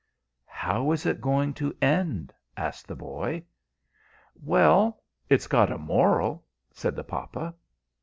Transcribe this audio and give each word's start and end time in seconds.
"How 0.47 0.91
is 0.93 1.05
it 1.05 1.21
going 1.21 1.53
to 1.53 1.77
end?" 1.79 2.33
asked 2.57 2.87
the 2.87 2.95
boy. 2.95 3.43
"Well, 4.41 5.03
it's 5.29 5.45
got 5.45 5.71
a 5.71 5.77
moral," 5.77 6.43
said 6.71 6.95
the 6.95 7.03
papa. 7.03 7.53